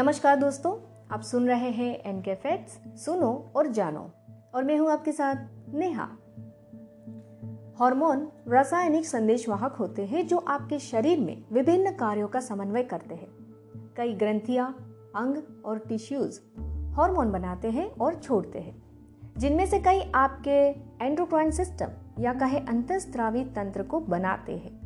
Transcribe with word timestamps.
नमस्कार 0.00 0.36
दोस्तों, 0.36 1.04
आप 1.10 1.20
सुन 1.20 1.46
रहे 1.46 1.70
हैं 1.70 2.02
एन 2.04 2.20
के 2.20 2.34
फैक्ट्स 2.34 3.04
सुनो 3.04 3.52
और 3.56 3.66
जानो। 3.66 4.10
और 4.54 4.64
मैं 4.64 4.78
हूँ 4.78 4.90
आपके 4.90 5.12
साथ 5.12 5.34
नेहा। 5.74 6.08
हार्मोन 7.80 8.32
रासायनिक 8.48 9.06
संदेशवाहक 9.06 9.72
होते 9.72 10.06
हैं 10.06 10.26
जो 10.26 10.36
आपके 10.36 10.78
शरीर 10.78 11.20
में 11.20 11.44
विभिन्न 11.52 11.90
कार्यों 11.90 12.28
का 12.28 12.40
समन्वय 12.40 12.82
करते 12.82 13.14
हैं। 13.14 13.28
कई 13.96 14.14
ग्रंथियाँ, 14.14 14.72
अंग 15.16 15.62
और 15.64 15.78
टिश्यूज 15.78 16.40
हार्मोन 16.96 17.32
बनाते 17.32 17.70
हैं 17.70 17.90
और 17.90 18.14
छोड़ते 18.14 18.58
हैं। 18.58 18.82
जिनमें 19.38 19.66
से 19.66 19.78
कई 19.78 20.12
आपके 20.14 20.70
एंड्रोक्राइन 21.04 21.50
सिस्टम 21.50 21.88
या 22.18 22.32
कहे 22.32 22.58
अंतस्त्रावी 22.58 23.44
तंत्र 23.44 23.82
को 23.82 24.00
बनाते 24.00 24.52
हैं। 24.52 24.80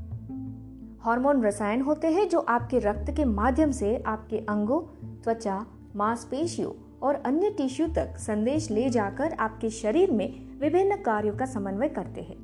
हार्मोन 1.05 1.43
रसायन 1.43 1.81
होते 1.81 2.09
हैं 2.09 2.29
जो 2.29 2.39
आपके 2.39 2.79
रक्त 2.79 3.11
के 3.11 3.25
माध्यम 3.25 3.71
से 3.71 4.03
आपके 4.07 4.39
अंगों 4.39 4.94
त्वचा, 5.25 5.67
मांसपेशियों 5.97 6.73
और 7.03 7.15
अन्य 7.15 7.51
टिश्यू 7.51 7.87
तक 7.89 8.17
संदेश 8.19 8.71
ले 8.71 8.91
जाकर 8.91 9.33
आपके 9.33 9.71
शरीर 9.71 10.11
में 10.11 10.59
विभिन्न 10.61 10.97
कार्यों 10.97 11.37
का 11.37 11.47
समन्वय 11.47 11.89
करते 11.89 12.21
हैं। 12.21 12.37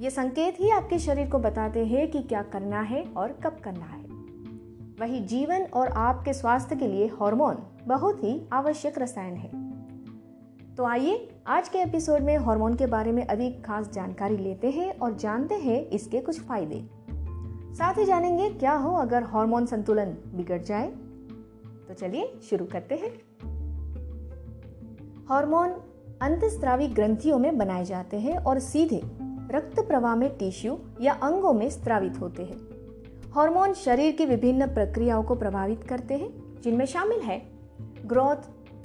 ये 0.00 0.10
संकेत 0.10 0.60
ही 0.60 0.70
आपके 0.70 0.98
शरीर 0.98 1.30
को 1.30 1.38
बताते 1.38 1.84
हैं 1.86 2.10
कि 2.10 2.22
क्या 2.22 2.42
करना 2.42 2.80
है 2.80 3.04
और 3.16 3.32
कब 3.32 3.56
करना 3.64 3.86
है। 3.86 4.02
वही 5.00 5.20
जीवन 5.20 5.62
और 5.62 5.88
आपके 5.88 6.32
स्वास्थ्य 6.32 6.76
के 6.76 6.86
लिए 6.86 7.06
हार्मोन 7.06 7.58
बहुत 7.86 8.24
ही 8.24 8.48
आवश्यक 8.52 8.98
रसायन 8.98 9.34
है। 9.34 9.64
तो 10.74 10.84
आइए 10.84 11.28
आज 11.46 11.68
के 11.68 11.78
एपिसोड 11.78 12.20
में 12.20 12.36
हार्मोन 12.38 12.74
के 12.74 12.86
बारे 12.86 13.12
में 13.12 13.26
अधिक 13.26 13.64
खास 13.64 13.90
जानकारी 13.90 14.36
लेते 14.36 14.70
हैं 14.70 14.98
और 14.98 15.16
जानते 15.16 15.54
हैं 15.54 15.86
इसके 15.86 16.20
कुछ 16.20 16.40
फ़ायदे। 16.40 16.84
साथ 17.74 17.98
ही 17.98 18.04
जानेंगे 18.04 18.50
क्या 18.50 18.72
हो 18.72 18.96
अगर 18.96 19.22
हार्मोन 19.22 19.66
संतुलन 19.66 20.16
बिगड़ 20.34 20.62
जाए। 20.62 20.92
तो 21.88 21.94
चलिए 21.94 22.38
शुरू 22.50 22.64
करते 22.64 22.94
हैं। 22.94 23.10
हार्मोन 25.28 25.70
अंतस्त्रावी 26.22 26.88
ग्रंथियों 26.88 27.38
में 27.38 27.58
बनाए 27.58 27.84
जाते 27.84 28.16
हैं 28.16 28.38
और 28.38 28.58
सीधे 28.58 29.00
रक्त 29.50 29.80
प्रवाह 29.80 30.16
में 30.16 30.38
टिश्यू 30.38 30.78
या 31.00 31.12
अंगों 31.12 31.52
में 31.52 31.70
स्त्रावित 31.70 32.20
होते 32.20 32.42
हैं। 32.44 32.56
हार्मोन 33.32 33.72
शरीर 33.72 34.12
की 34.12 34.26
विभिन्न 34.26 34.66
प्रक्रियाओं 34.66 35.22
को 35.22 35.34
प्रभावित 35.34 35.84
करते 35.84 36.14
हैं, 36.14 36.60
जिनमें 36.60 36.86
शामिल 36.86 37.20
है 37.20 37.50
ग्रोथ 38.06 38.36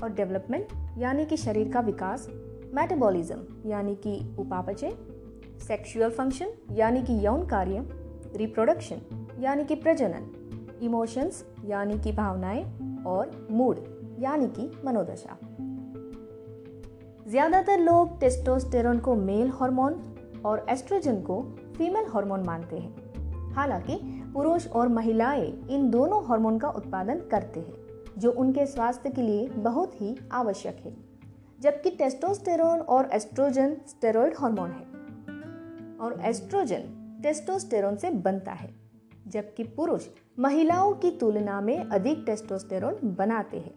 और 0.03 0.09
डेवलपमेंट, 0.09 0.67
यानी 0.97 1.25
कि 1.25 1.37
शरीर 1.37 1.71
का 1.71 1.79
विकास, 1.79 2.27
मेटाबॉलिज्म, 2.73 3.69
यानी 3.69 3.95
कि 3.95 4.35
उपापचय, 4.39 4.97
सेक्सुअल 5.67 6.09
फ़ंक्शन, 6.09 6.47
यानी 6.71 7.01
कि 7.01 7.25
यौन 7.25 7.45
कार्य, 7.45 7.89
रिप्रोडक्शन, 8.35 9.27
यानी 9.39 9.63
कि 9.63 9.75
प्रजनन, 9.75 10.35
इमोशंस, 10.81 11.45
यानी 11.65 11.99
कि 11.99 12.11
भावनाएँ 12.11 12.88
और 13.07 13.47
मूड 13.51 13.79
यानी 14.19 14.47
कि 14.47 14.81
मनोदशा। 14.85 15.37
ज़्यादातर 17.27 17.79
लोग 17.79 18.19
टेस्टोस्टेरोन 18.19 18.99
को 18.99 19.15
मेल 19.15 19.49
हार्मोन 19.49 20.15
और 20.45 20.65
एस्ट्रोजन 20.69 21.21
को 21.21 21.41
फीमेल 21.77 22.05
हार्मोन 22.09 22.43
मानते 22.43 22.77
हैं। 22.77 23.09
हालाँकि, 23.51 24.23
पुरुष 24.33 24.67
और 24.67 24.87
महिलाएँ 24.87 25.67
इन 25.69 25.89
दोनों 25.89 26.25
हार्मोन 26.25 26.59
का 26.59 26.69
उत्पादन 26.69 27.19
करते 27.19 27.59
हैं, 27.59 27.73
जो 28.17 28.31
उनके 28.31 28.65
स्वास्थ्य 28.65 29.09
के 29.09 29.21
लिए 29.21 29.47
बहुत 29.47 30.01
ही 30.01 30.15
आवश्यक 30.31 30.77
है, 30.85 30.95
जबकि 31.59 31.89
टेस्टोस्टेरोन 31.89 32.79
और 32.79 33.09
एस्ट्रोजन 33.13 33.77
स्टेरॉयड 33.87 34.33
हार्मोन 34.39 34.71
है। 34.71 34.89
और 35.97 36.21
एस्ट्रोजन 36.21 36.95
टेस्टोस्टेरोन 37.23 37.95
से 37.95 38.09
बनता 38.09 38.51
है। 38.51 38.88
जबकि 39.27 39.63
पुरुष 39.63 40.07
महिलाओं 40.39 40.93
की 40.93 41.11
तुलना 41.11 41.61
में 41.61 41.85
अधिक 41.85 42.23
टेस्टोस्टेरोन 42.25 42.95
बनाते 43.03 43.57
हैं। 43.57 43.73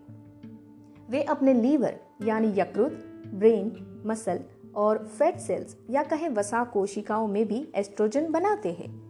वे 1.10 1.22
अपने 1.22 1.54
लीवर, 1.54 2.00
यानी 2.24 2.60
यकृत, 2.60 3.04
ब्रेन, 3.34 4.02
मसल 4.06 4.40
और 4.76 4.98
फैट 4.98 5.36
सेल्स 5.36 5.76
या 5.90 6.02
कहे 6.02 6.28
वसा 6.28 6.64
कोशिकाओं 6.64 7.26
में 7.26 7.48
भी 7.48 7.72
एस्ट्रोजन 7.74 8.32
बनाते 8.32 8.72
हैं। 8.72 9.02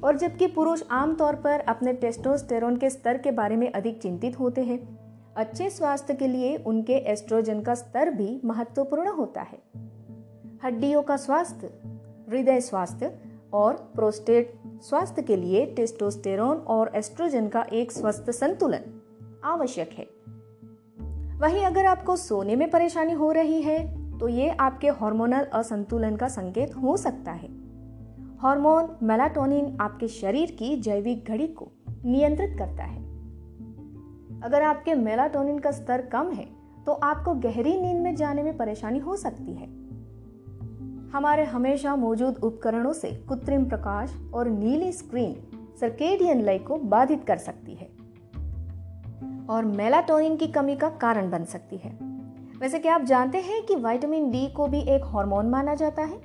और 0.00 0.16
जबकि 0.16 0.46
पुरुष 0.46 0.82
आमतौर 0.90 1.34
पर 1.34 1.60
अपने 1.60 1.92
टेस्टोस्टेरोन 1.92 2.76
के 2.76 2.90
स्तर 2.90 3.18
के 3.18 3.30
बारे 3.30 3.56
में 3.56 3.72
अधिक 3.72 4.02
चिंतित 4.02 4.38
होते 4.38 4.60
हैं, 4.60 4.98
अच्छे 5.36 5.70
स्वास्थ्य 5.70 6.14
के 6.14 6.26
लिए 6.26 6.56
उनके 6.56 6.92
एस्ट्रोजन 6.92 7.60
का 7.60 7.74
स्तर 7.74 8.10
भी 8.10 8.40
महत्वपूर्ण 8.44 9.08
होता 9.08 9.40
है। 9.40 9.62
हड्डियों 10.64 11.02
का 11.02 11.16
स्वास्थ्य, 11.16 11.66
हृदय 12.28 12.60
स्वास्थ्य 12.60 13.27
और 13.52 13.74
प्रोस्टेट 13.94 14.52
स्वास्थ्य 14.82 15.22
के 15.22 15.36
लिए 15.36 15.64
टेस्टोस्टेरोन 15.66 16.56
और 16.56 16.90
एस्ट्रोजन 16.94 17.48
का 17.48 17.62
एक 17.72 17.92
स्वस्थ 17.92 18.30
संतुलन 18.30 19.00
आवश्यक 19.44 19.90
है। 19.92 20.06
वहीं 21.38 21.64
अगर 21.64 21.86
आपको 21.86 22.16
सोने 22.16 22.56
में 22.56 22.70
परेशानी 22.70 23.12
हो 23.12 23.32
रही 23.32 23.62
है 23.62 23.78
तो 24.18 24.28
ये 24.28 24.48
आपके 24.50 24.88
हार्मोनल 24.90 25.44
असंतुलन 25.54 26.16
का 26.16 26.28
संकेत 26.28 26.74
हो 26.76 26.96
सकता 26.96 27.32
है। 27.32 27.48
हार्मोन 28.38 28.96
मेलाटोनिन 29.02 29.76
आपके 29.80 30.08
शरीर 30.08 30.50
की 30.50 30.76
जैविक 30.76 31.24
घड़ी 31.24 31.46
को 31.48 31.70
नियंत्रित 32.04 32.56
करता 32.58 32.84
है। 32.84 33.02
अगर 34.40 34.62
आपके 34.62 34.94
मेलाटोनिन 34.94 35.58
का 35.58 35.70
स्तर 35.70 36.06
कम 36.06 36.30
है 36.30 36.46
तो 36.86 36.92
आपको 36.92 37.34
गहरी 37.34 37.80
नींद 37.80 37.96
में 37.96 38.14
जाने 38.16 38.42
में 38.42 38.56
परेशानी 38.56 38.98
हो 38.98 39.16
सकती 39.16 39.54
है। 39.54 39.66
हमारे 41.12 41.44
हमेशा 41.44 41.96
मौजूद 41.96 42.36
उपकरणों 42.42 42.92
से 42.92 43.10
कृत्रिम 43.28 43.64
प्रकाश 43.64 44.16
और 44.34 44.48
नीली 44.48 44.92
स्क्रीन 44.92 45.36
सर्केडियन 45.80 46.40
लय 46.40 46.58
को 46.58 46.76
बाधित 46.76 47.24
कर 47.24 47.36
सकती 47.36 47.74
है 47.74 47.88
और 49.50 49.64
मेलाटोनिन 49.64 50.36
की 50.36 50.46
कमी 50.46 50.76
का 50.76 50.88
कारण 50.88 51.30
बन 51.30 51.44
सकती 51.44 51.76
है। 51.76 51.98
वैसे 52.60 52.78
क्या 52.78 52.94
आप 52.94 53.02
जानते 53.02 53.38
हैं 53.38 53.62
कि 53.62 53.76
विटामिन 53.76 54.30
डी 54.30 54.46
को 54.46 54.66
भी 54.66 54.80
एक 54.80 55.02
हार्मोन 55.04 55.46
माना 55.46 55.74
जाता 55.74 56.02
है? 56.02 56.16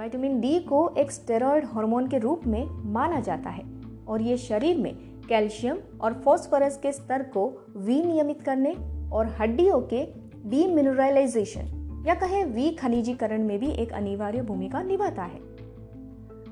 विटामिन 0.00 0.40
डी 0.40 0.58
को 0.58 0.94
एक 0.98 1.10
स्टेरॉयड 1.10 1.64
हार्मोन 1.64 2.06
के 2.06 2.18
रूप 2.18 2.46
में 2.46 2.92
माना 2.92 3.20
जाता 3.20 3.50
है 3.50 3.64
और 4.08 4.22
ये 4.22 4.36
शरीर 4.36 4.78
में 4.78 4.96
कैल्शियम 5.28 5.78
और 6.00 6.12
फॉस्फोरस 6.24 6.76
के 6.76 6.92
स्तर 6.92 7.22
को 7.22 7.66
विनियमित 7.76 8.42
करने 8.42 8.72
और 9.10 9.26
हड्डियों 9.26 9.80
के 9.80 10.06
डीमिनरलाइजेशन 10.50 11.83
या 12.06 12.14
कहे 12.14 12.44
वी 12.44 12.70
खनिजीकरण 12.70 13.42
में 13.42 13.58
भी 13.58 13.70
एक 13.70 13.92
अनिवार्य 13.92 14.42
भूमिका 14.42 14.82
निभाता 14.82 15.22
है। 15.22 15.38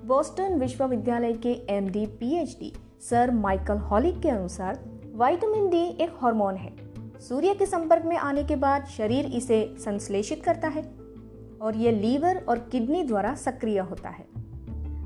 बोस्टन 0.07 0.59
विश्वविद्यालय 0.59 1.33
के 1.33 1.53
M 1.69 1.89
D 1.89 2.07
PhD 2.07 2.73
sir 3.01 3.31
Michael 3.31 3.79
Holick 3.79 4.21
के 4.21 4.29
अनुसार 4.29 4.79
विटामिन 5.15 5.69
डी 5.71 5.83
एक 6.01 6.11
हार्मोन 6.23 6.57
है। 6.57 6.73
सूर्य 7.21 7.55
के 7.55 7.67
संपर्क 7.67 8.05
में 8.05 8.17
आने 8.17 8.45
के 8.45 8.57
बाद 8.57 8.87
शरीर 8.87 9.27
इसे 9.27 9.75
संश्लेषित 9.79 10.43
करता 10.45 10.69
है 10.69 10.83
और 11.63 11.77
यह 11.77 11.93
लीवर 11.93 12.45
और 12.49 12.59
किडनी 12.59 13.03
द्वारा 13.03 13.35
सक्रिय 13.35 13.79
होता 13.79 14.09
है। 14.09 14.27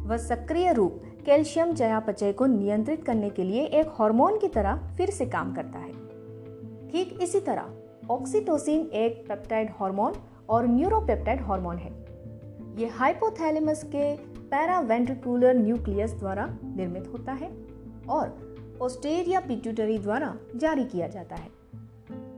वह 0.07 0.17
सक्रिय 0.17 0.73
रूप 0.73 1.03
कैल्शियम 1.27 1.73
चयापचय 1.75 2.33
को 2.33 2.47
नियंत्रित 2.47 3.05
करने 3.05 3.31
के 3.31 3.45
लिए 3.45 3.65
एक 3.65 3.87
हार्मोन 3.89 4.39
की 4.39 4.49
तरह 4.49 4.77
फिर 4.97 5.11
से 5.11 5.27
काम 5.27 5.55
करता 5.55 5.79
है। 5.79 5.93
ठीक 6.89 7.19
इसी 7.23 7.41
तरह 7.41 7.75
ऑक्सीटोसिन 8.11 8.81
एक 8.81 9.25
पेप्टाइड 9.29 9.71
हार्मोन 9.81 10.13
और 10.51 10.67
न्यूरोपेप्टाइड 10.67 11.41
हार्मोन 11.41 11.77
है। 11.77 11.93
ये 12.79 12.89
हाइपोथैलेमस 12.89 13.85
के 13.85 14.17
पैरावेंट्रिकुलर 14.41 15.55
न्यूक्लियस 15.55 16.13
द्वारा 16.13 16.59
निर्मित 16.65 17.11
होता 17.13 17.33
है 17.33 17.51
और 18.09 18.29
पोस्टेरिया 18.79 19.41
पिट्यूटरी 19.41 19.99
द्वारा 19.99 20.37
जारी 20.57 20.85
किया 20.85 21.09
जाता 21.09 21.37
है। 21.37 21.51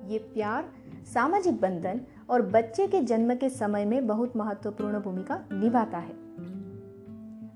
ये 0.08 0.18
प्यार, 0.18 0.68
सामाजिक 1.14 1.60
बंधन 1.60 2.00
और 2.30 2.42
बच्चे 2.42 2.86
के 2.86 3.00
जन्म 3.00 3.34
के 3.34 3.50
समय 3.50 3.84
में 3.84 4.06
बहुत 4.06 4.36
महत्वपूर्ण 4.36 5.00
भूमिका 5.00 5.44
निभाता 5.52 5.98
है। 5.98 6.28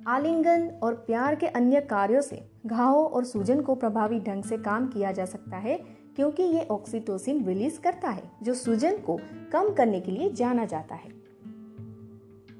आलिंगन 0.06 0.68
और 0.82 0.94
प्यार 0.94 1.34
के 1.34 1.46
अन्य 1.46 1.80
कार्यों 1.80 2.20
से 2.20 2.50
घावों 2.66 3.06
और 3.06 3.24
सूजन 3.24 3.60
को 3.60 3.74
प्रभावी 3.74 4.20
ढंग 4.20 4.42
से 4.42 4.58
काम 4.58 4.86
किया 4.86 5.12
जा 5.12 5.24
सकता 5.24 5.56
है 5.56 6.01
क्योंकि 6.16 6.42
ये 6.42 6.64
ऑक्सीटोसिन 6.64 7.44
रिलीज़ 7.44 7.80
करता 7.80 8.08
है, 8.08 8.22
जो 8.42 8.54
सूजन 8.54 8.96
को 8.96 9.20
कम 9.52 9.72
करने 9.72 10.00
के 10.00 10.12
लिए 10.12 10.32
जाना 10.32 10.64
जाता 10.64 10.94
है। 10.94 11.10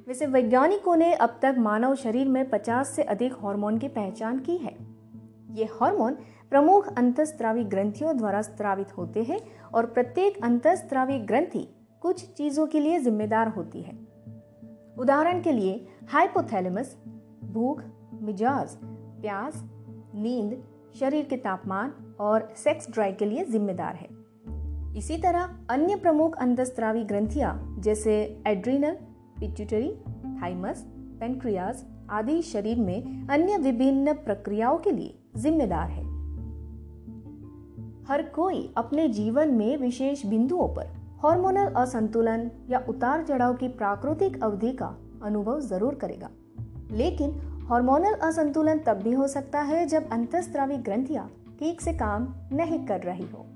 वैसे 0.08 0.26
वैज्ञानिकों 0.26 0.96
ने 0.96 1.14
अब 1.14 1.38
तक 1.42 1.54
मानव 1.58 1.94
शरीर 1.94 2.28
में 2.28 2.50
50 2.50 2.88
से 2.88 3.02
अधिक 3.02 3.32
हार्मोन 3.32 3.78
की 3.78 3.88
पहचान 3.88 4.38
की 4.38 4.56
है। 4.56 4.76
ये 5.50 5.64
हार्मोन 5.64 6.16
प्रमुख 6.50 6.98
अंतस्त्रावी 6.98 7.64
ग्रंथियों 7.64 8.16
द्वारा 8.16 8.42
स्त्रावित 8.42 8.98
होते 8.98 9.22
हैं 9.22 9.40
और 9.74 9.86
प्रत्येक 9.86 10.44
अंतस्त्रावी 10.44 11.18
ग्रंथि 11.18 11.68
कुछ 12.00 12.24
चीज़ों 12.24 12.66
के 12.66 12.80
लिए 12.80 13.00
जिम्मेदार 13.00 13.48
होती 13.48 13.82
है। 13.82 13.98
उदाहरण 14.98 15.42
के 15.42 15.52
लिए 15.52 15.88
हाइपोथैलेमस 16.08 16.96
भूख, 17.44 17.82
मिजाज, 18.12 18.76
प्यास, 19.20 19.64
नींद 20.14 20.64
शरीर 21.00 21.24
के 21.24 21.36
तापमान 21.36 21.92
और 22.20 22.52
सेक्स 22.56 22.90
ड्राइव 22.90 23.16
के 23.18 23.24
लिए 23.24 23.44
जिम्मेदार 23.44 23.94
है। 23.94 24.08
इसी 24.96 25.16
तरह 25.16 25.56
अन्य 25.70 25.96
प्रमुख 25.96 26.36
अंतस्त्रावी 26.36 27.04
ग्रंथियाँ, 27.04 27.76
जैसे 27.78 28.42
एड्रीनल 28.46 28.96
पिट्यूटरी 29.40 29.90
थाइमस 30.42 30.84
पेंक्रियाज 31.20 31.84
आदि 32.10 32.42
शरीर 32.42 32.78
में 32.78 33.28
अन्य 33.28 33.56
विभिन्न 33.58 34.12
प्रक्रियाओं 34.12 34.78
के 34.78 34.90
लिए 34.90 35.18
जिम्मेदार 35.36 35.90
है। 35.90 36.02
हर 38.06 38.22
कोई 38.22 38.72
अपने 38.76 39.08
जीवन 39.08 39.48
में 39.48 39.76
विशेष 39.76 40.26
बिंदुओं 40.26 40.68
पर 40.68 40.86
हार्मोनल 41.22 41.72
असंतुलन 41.76 42.50
या 42.70 42.84
उतार 42.88 43.22
चढ़ाव 43.22 43.54
की 43.54 43.68
प्राकृतिक 43.68 44.42
अवधि 44.42 44.72
का 44.72 44.96
अनुभव 45.22 45.60
ज़रूर 45.60 45.94
करेगा। 45.94 46.30
लेकिन 46.90 47.30
हार्मोनल 47.68 48.14
असंतुलन 48.14 48.78
तब 48.78 48.92
भी 48.92 49.12
हो 49.12 49.26
सकता 49.28 49.60
है 49.60 49.86
जब 49.86 50.10
अंतस्त्रावी 50.10 50.76
ग्रंथियाँ 50.76 51.32
ठीक 51.58 51.80
से 51.80 51.92
काम 51.92 52.28
नहीं 52.52 52.86
कर 52.86 53.00
रही 53.00 53.26
हो। 53.26 53.46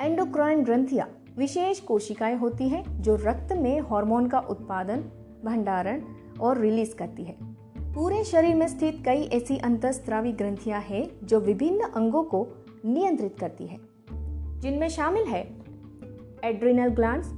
एंडोक्राइन 0.00 0.64
ग्रंथियाँ 0.64 1.08
विशेष 1.38 1.80
कोशिकाएँ 1.80 2.36
होती 2.36 2.68
हैं 2.68 3.02
जो 3.02 3.16
रक्त 3.16 3.52
में 3.52 3.80
हार्मोन 3.80 4.26
का 4.26 4.38
उत्पादन, 4.38 5.04
भंडारण 5.44 6.02
और 6.40 6.58
रिलीज़ 6.58 6.94
करती 6.94 7.24
है। 7.24 7.36
पूरे 7.94 8.24
शरीर 8.24 8.54
में 8.54 8.68
स्थित 8.68 9.02
कई 9.04 9.22
ऐसी 9.22 9.58
अंतस्त्रावी 9.58 10.32
ग्रंथियाँ 10.32 10.80
हैं 10.80 11.26
जो 11.26 11.40
विभिन्न 11.40 11.80
अंगों 11.80 12.22
को 12.22 12.46
नियंत्रित 12.84 13.38
करती 13.38 13.66
है। 13.66 13.78
जिनमें 14.60 14.88
शामिल 14.88 15.24
है 15.24 15.42
adrenal 16.44 16.88
glands 16.88 17.28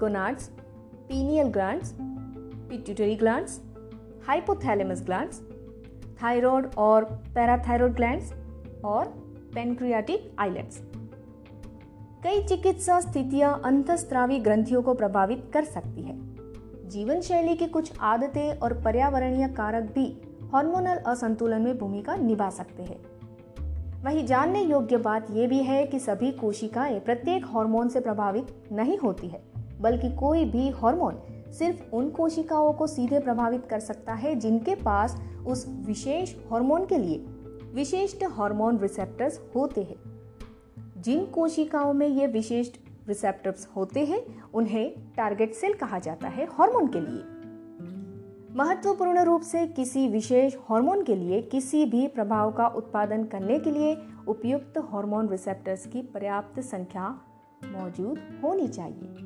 gonads 0.00 0.48
pineal 1.08 1.46
glands 1.46 1.94
pituitary 2.70 3.16
glands 3.16 3.60
hypothalamus 4.26 5.02
glands 5.02 5.40
thyroid 6.22 6.66
और 6.78 7.04
पैराथायरॉयड 7.34 7.94
ग्लैंड्स 7.94 8.32
और 8.84 9.04
पेनक्रियाटिक 9.54 10.30
आइलेट्स 10.38 10.80
कई 12.24 12.42
चिकित्सा 12.42 13.00
स्थितियाँ 13.00 13.60
अंतस्त्रावी 13.64 14.38
ग्रंथियों 14.38 14.82
को 14.82 14.94
प्रभावित 14.94 15.50
कर 15.54 15.64
सकती 15.64 16.02
है। 16.02 16.14
जीवन 16.88 17.20
शैली 17.20 17.54
की 17.54 17.66
कुछ 17.66 17.92
आदतें 18.00 18.58
और 18.58 18.72
पर्यावरणीय 18.82 19.48
कारक 19.48 19.92
भी 19.94 20.06
हार्मोनल 20.52 20.96
असंतुलन 21.06 21.62
में 21.62 21.78
भूमिका 21.78 22.16
निभा 22.16 22.50
सकते 22.50 22.82
हैं। 22.82 22.98
वही 24.04 24.22
जानने 24.22 24.62
योग्य 24.62 24.96
बात 24.96 25.30
यह 25.30 25.48
भी 25.48 25.62
है 25.62 25.86
कि 25.86 25.98
सभी 25.98 26.30
कोशिकाएँ 26.32 26.98
प्रत्येक 27.00 27.46
हार्मोन 27.46 27.88
से 27.88 28.00
प्रभावित 28.00 28.54
नहीं 28.72 28.98
होती 28.98 29.28
है, 29.28 29.42
बल्कि 29.80 30.14
कोई 30.16 30.44
भी 30.44 30.68
हार्मोन 30.70 31.18
सिर्फ़ 31.58 31.94
उन 31.94 32.10
कोशिकाओं 32.10 32.72
को 32.72 32.86
सीधे 32.86 33.18
प्रभावित 33.18 33.66
कर 33.66 33.80
सकता 33.80 34.14
है 34.14 34.34
जिनके 34.34 34.74
पास 34.74 35.20
उस 35.46 35.66
विशेष 35.68 36.34
हार्मोन 36.52 36.86
के 36.86 36.98
लिए 36.98 37.18
विशिष्ट 37.74 38.24
हार्मोन 38.24 38.78
रिसेप्टर्स 38.78 39.40
होते 39.54 39.82
हैं। 39.82 40.16
जिन 41.02 41.26
कोशिकाओं 41.26 41.92
में 41.92 42.06
ये 42.06 42.26
विशिष्ट 42.26 42.80
रिसेप्टर्स 43.08 43.68
होते 43.76 44.04
हैं, 44.04 44.50
उन्हें 44.54 44.94
टारगेट 45.16 45.54
सेल 45.54 45.74
कहा 45.74 45.98
जाता 45.98 46.28
है 46.28 46.48
हार्मोन 46.52 46.86
के 46.86 47.00
लिए। 47.00 47.22
महत्वपूर्ण 48.56 49.20
रूप 49.20 49.40
से 49.40 49.66
किसी 49.66 50.08
विशेष 50.08 50.56
हार्मोन 50.70 51.04
के 51.04 51.14
लिए 51.14 51.42
किसी 51.42 51.84
भी 51.84 52.06
प्रभाव 52.06 52.52
का 52.52 52.68
उत्पादन 52.68 53.24
करने 53.24 53.58
के 53.58 53.70
लिए 53.70 53.98
उपयुक्त 54.28 54.78
हार्मोन 54.78 55.28
रिसेप्टर्स 55.28 55.86
की 55.86 56.02
पर्याप्त 56.02 56.60
संख्या 56.60 57.20
मौजूद 57.64 58.40
होनी 58.44 58.68
चाहिए। 58.68 59.25